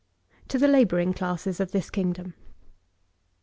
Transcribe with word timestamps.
TO 0.47 0.57
THE 0.57 0.67
LABOURING 0.67 1.13
CLASSES 1.13 1.59
OF 1.59 1.73
THIS 1.73 1.91
KINGDOM. 1.91 2.33